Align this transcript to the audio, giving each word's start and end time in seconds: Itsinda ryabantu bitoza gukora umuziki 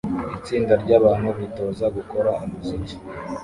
Itsinda 0.37 0.73
ryabantu 0.83 1.29
bitoza 1.39 1.85
gukora 1.95 2.29
umuziki 2.43 2.95